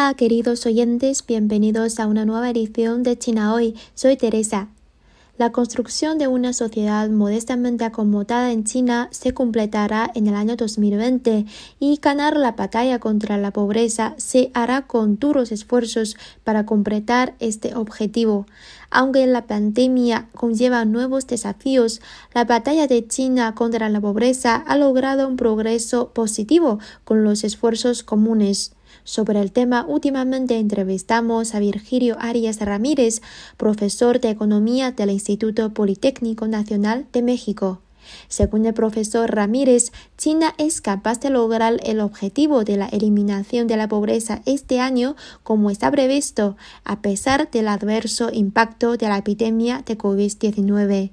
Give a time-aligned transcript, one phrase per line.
[0.00, 3.74] Hola queridos oyentes, bienvenidos a una nueva edición de China Hoy.
[3.96, 4.68] Soy Teresa.
[5.38, 11.46] La construcción de una sociedad modestamente acomodada en China se completará en el año 2020
[11.80, 17.74] y ganar la batalla contra la pobreza se hará con duros esfuerzos para completar este
[17.74, 18.46] objetivo.
[18.90, 22.00] Aunque la pandemia conlleva nuevos desafíos,
[22.34, 28.04] la batalla de China contra la pobreza ha logrado un progreso positivo con los esfuerzos
[28.04, 28.77] comunes.
[29.08, 33.22] Sobre el tema, últimamente entrevistamos a Virgilio Arias Ramírez,
[33.56, 37.80] profesor de Economía del Instituto Politécnico Nacional de México.
[38.28, 43.78] Según el profesor Ramírez, China es capaz de lograr el objetivo de la eliminación de
[43.78, 49.82] la pobreza este año como está previsto, a pesar del adverso impacto de la epidemia
[49.86, 51.12] de COVID-19.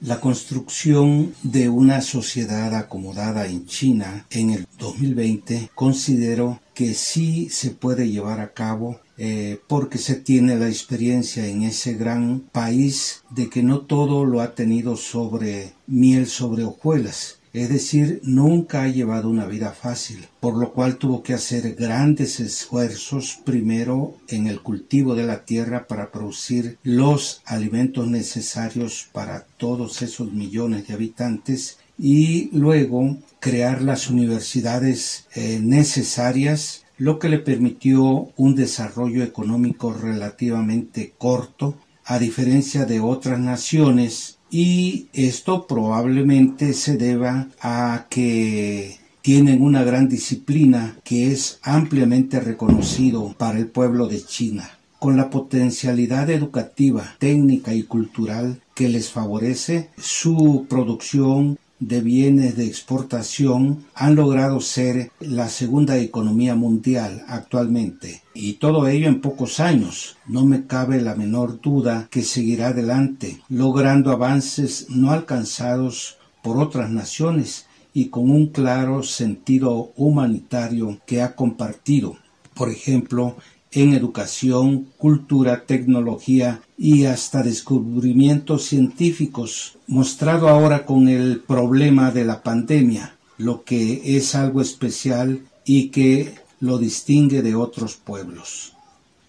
[0.00, 7.70] La construcción de una sociedad acomodada en China en el 2020 considero que sí se
[7.70, 13.48] puede llevar a cabo eh, porque se tiene la experiencia en ese gran país de
[13.48, 17.38] que no todo lo ha tenido sobre miel sobre hojuelas.
[17.52, 22.40] Es decir, nunca ha llevado una vida fácil, por lo cual tuvo que hacer grandes
[22.40, 30.00] esfuerzos primero en el cultivo de la tierra para producir los alimentos necesarios para todos
[30.00, 38.30] esos millones de habitantes y luego crear las universidades eh, necesarias lo que le permitió
[38.36, 47.48] un desarrollo económico relativamente corto a diferencia de otras naciones y esto probablemente se deba
[47.60, 54.68] a que tienen una gran disciplina que es ampliamente reconocido para el pueblo de China.
[54.98, 62.64] Con la potencialidad educativa, técnica y cultural que les favorece, su producción de bienes de
[62.64, 68.22] exportación han logrado ser la segunda economía mundial actualmente.
[68.34, 70.16] Y todo ello en pocos años.
[70.26, 76.88] No me cabe la menor duda que seguirá adelante, logrando avances no alcanzados por otras
[76.90, 82.16] naciones y con un claro sentido humanitario que ha compartido.
[82.54, 83.36] Por ejemplo,
[83.72, 92.42] en educación, cultura, tecnología y hasta descubrimientos científicos, mostrado ahora con el problema de la
[92.42, 98.74] pandemia, lo que es algo especial y que lo distingue de otros pueblos.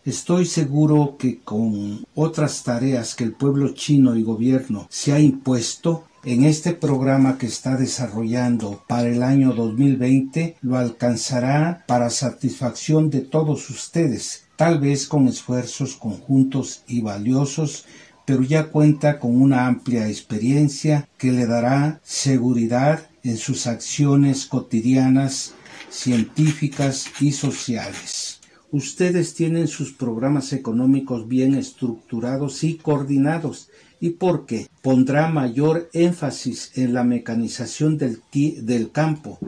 [0.05, 6.03] Estoy seguro que con otras tareas que el pueblo chino y gobierno se ha impuesto,
[6.25, 13.19] en este programa que está desarrollando para el año 2020 lo alcanzará para satisfacción de
[13.19, 17.85] todos ustedes, tal vez con esfuerzos conjuntos y valiosos,
[18.25, 25.53] pero ya cuenta con una amplia experiencia que le dará seguridad en sus acciones cotidianas,
[25.89, 28.39] científicas y sociales.
[28.71, 33.69] Ustedes tienen sus programas económicos bien estructurados y coordinados
[34.03, 39.39] y porque pondrá mayor énfasis en la mecanización del, del campo.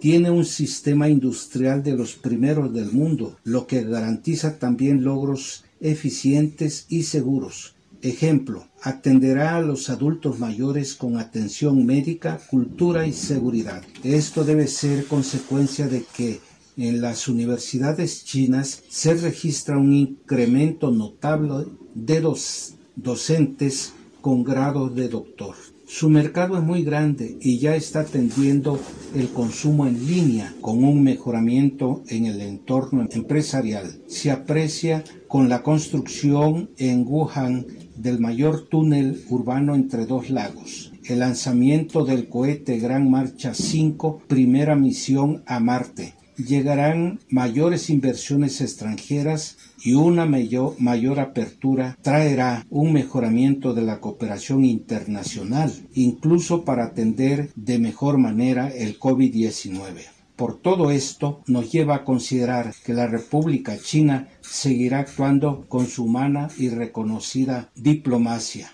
[0.00, 6.84] Tiene un sistema industrial de los primeros del mundo, lo que garantiza también logros eficientes
[6.90, 7.74] y seguros.
[8.02, 13.82] Ejemplo, atenderá a los adultos mayores con atención médica, cultura y seguridad.
[14.04, 16.40] Esto debe ser consecuencia de que
[16.76, 25.08] en las universidades chinas se registra un incremento notable de los docentes con grado de
[25.08, 25.54] doctor.
[25.86, 28.80] Su mercado es muy grande y ya está atendiendo
[29.14, 34.00] el consumo en línea con un mejoramiento en el entorno empresarial.
[34.06, 37.66] Se aprecia con la construcción en Wuhan
[37.96, 44.76] del mayor túnel urbano entre dos lagos, el lanzamiento del cohete Gran Marcha 5, primera
[44.76, 53.82] misión a Marte, llegarán mayores inversiones extranjeras y una mayor, apertura traerá un mejoramiento de
[53.82, 60.06] la cooperación internacional, incluso para atender de mejor manera el COVID-19.
[60.36, 66.04] Por todo esto nos lleva a considerar que la República China seguirá actuando con su
[66.04, 68.72] humana y reconocida diplomacia.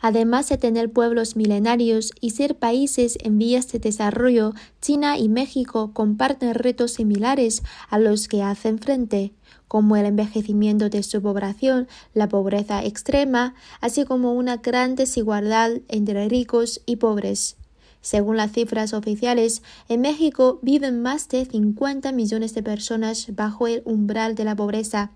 [0.00, 5.90] Además de tener pueblos milenarios y ser países en vías de desarrollo, China y México
[5.92, 9.32] comparten retos similares a los que hacen frente,
[9.68, 16.28] como el envejecimiento de su población, la pobreza extrema, así como una gran desigualdad entre
[16.28, 17.56] ricos y pobres.
[18.00, 23.82] Según las cifras oficiales, en México viven más de 50 millones de personas bajo el
[23.84, 25.10] umbral de la pobreza,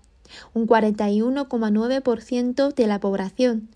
[0.53, 3.69] un 41,9% de la población.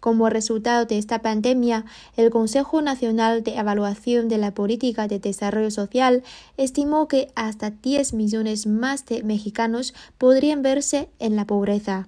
[0.00, 1.84] Como resultado de esta pandemia,
[2.16, 6.22] el Consejo Nacional de Evaluación de la Política de Desarrollo Social
[6.56, 12.06] estimó que hasta 10 millones más de mexicanos podrían verse en la pobreza.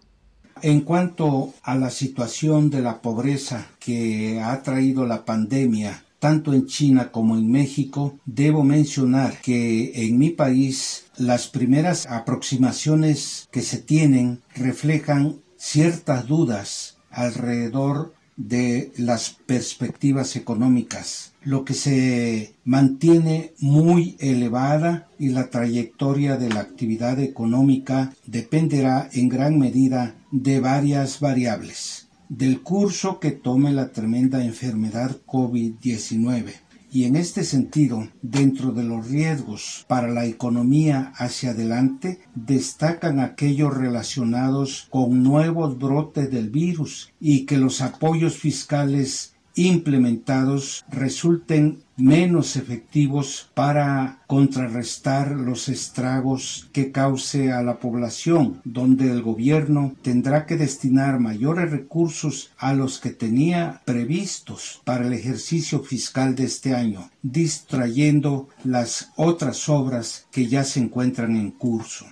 [0.63, 6.67] En cuanto a la situación de la pobreza que ha traído la pandemia, tanto en
[6.67, 13.79] China como en México, debo mencionar que en mi país las primeras aproximaciones que se
[13.79, 25.09] tienen reflejan ciertas dudas alrededor de las perspectivas económicas, lo que se mantiene muy elevada
[25.19, 32.63] y la trayectoria de la actividad económica dependerá en gran medida de varias variables, del
[32.63, 39.85] curso que tome la tremenda enfermedad COVID-19 y en este sentido, dentro de los riesgos
[39.89, 47.59] para la economía hacia adelante, destacan aquellos relacionados con nuevos brotes del virus y que
[47.59, 57.79] los apoyos fiscales implementados resulten menos efectivos para contrarrestar los estragos que cause a la
[57.79, 65.07] población, donde el gobierno tendrá que destinar mayores recursos a los que tenía previstos para
[65.07, 71.51] el ejercicio fiscal de este año, distrayendo las otras obras que ya se encuentran en
[71.51, 72.07] curso.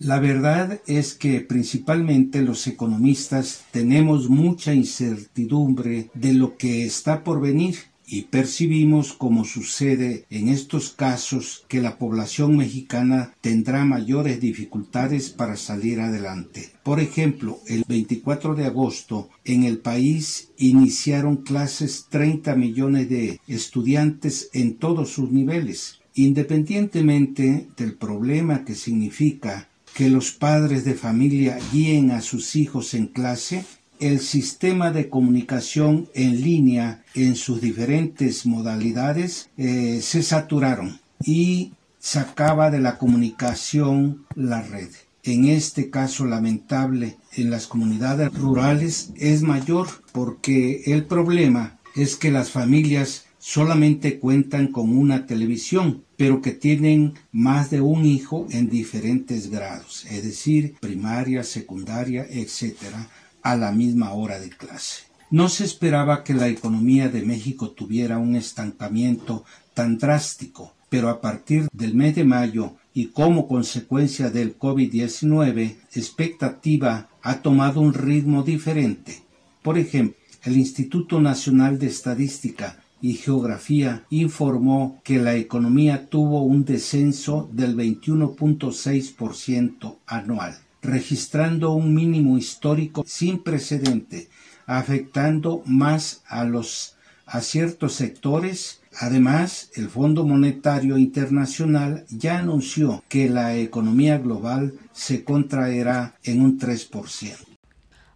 [0.00, 7.40] La verdad es que principalmente los economistas tenemos mucha incertidumbre de lo que está por
[7.40, 7.74] venir
[8.06, 15.56] y percibimos, como sucede en estos casos, que la población mexicana tendrá mayores dificultades para
[15.56, 16.70] salir adelante.
[16.84, 24.48] Por ejemplo, el 24 de agosto en el país iniciaron clases 30 millones de estudiantes
[24.52, 25.98] en todos sus niveles.
[26.14, 29.68] Independientemente del problema que significa
[29.98, 33.64] que los padres de familia guíen a sus hijos en clase,
[33.98, 42.70] el sistema de comunicación en línea en sus diferentes modalidades eh, se saturaron y sacaba
[42.70, 44.88] de la comunicación la red.
[45.24, 52.30] En este caso lamentable en las comunidades rurales es mayor porque el problema es que
[52.30, 58.68] las familias solamente cuentan con una televisión, pero que tienen más de un hijo en
[58.68, 62.76] diferentes grados, es decir, primaria, secundaria, etc.,
[63.42, 65.04] a la misma hora de clase.
[65.30, 69.44] No se esperaba que la economía de México tuviera un estancamiento
[69.74, 77.08] tan drástico, pero a partir del mes de mayo y como consecuencia del COVID-19, expectativa
[77.22, 79.22] ha tomado un ritmo diferente.
[79.62, 86.64] Por ejemplo, el Instituto Nacional de Estadística y Geografía informó que la economía tuvo un
[86.64, 94.28] descenso del 21.6% anual, registrando un mínimo histórico sin precedente,
[94.66, 96.96] afectando más a los
[97.28, 98.80] a ciertos sectores.
[98.98, 106.58] Además, el Fondo Monetario Internacional ya anunció que la economía global se contraerá en un
[106.58, 107.36] 3%.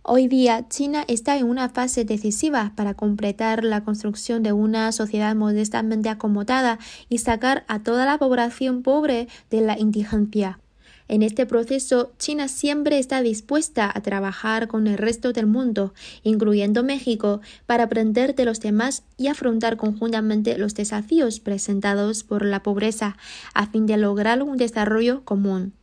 [0.04, 5.36] Hoy día, China está en una fase decisiva para completar la construcción de una sociedad
[5.36, 10.58] modestamente acomodada y sacar a toda la población pobre de la indigencia.
[11.06, 15.94] En este proceso, China siempre está dispuesta a trabajar con el resto del mundo,
[16.24, 22.64] incluyendo México, para aprender de los demás y afrontar conjuntamente los desafíos presentados por la
[22.64, 23.16] pobreza,
[23.54, 25.74] a fin de lograr un desarrollo común.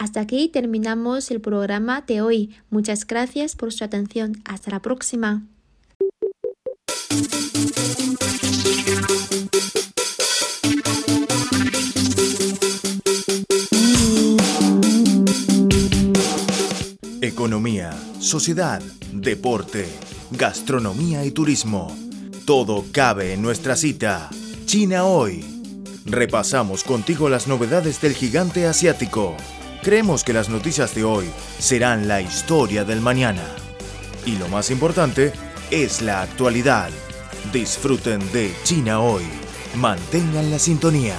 [0.00, 2.56] Hasta aquí terminamos el programa de hoy.
[2.70, 4.32] Muchas gracias por su atención.
[4.46, 5.42] Hasta la próxima.
[17.20, 18.80] Economía, sociedad,
[19.12, 19.86] deporte,
[20.30, 21.94] gastronomía y turismo.
[22.46, 24.30] Todo cabe en nuestra cita.
[24.64, 25.44] China hoy.
[26.06, 29.36] Repasamos contigo las novedades del gigante asiático.
[29.82, 33.42] Creemos que las noticias de hoy serán la historia del mañana.
[34.26, 35.32] Y lo más importante
[35.70, 36.90] es la actualidad.
[37.50, 39.24] Disfruten de China hoy.
[39.76, 41.16] Mantengan la sintonía.